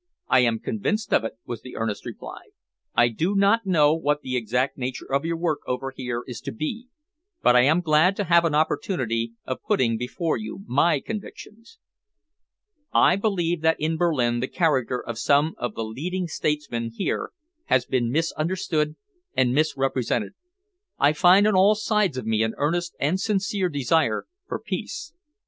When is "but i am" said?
7.43-7.81